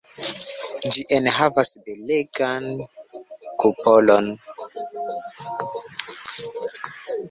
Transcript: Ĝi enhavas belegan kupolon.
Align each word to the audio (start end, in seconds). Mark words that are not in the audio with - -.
Ĝi 0.95 1.03
enhavas 1.17 1.71
belegan 1.83 2.67
kupolon. 3.65 4.33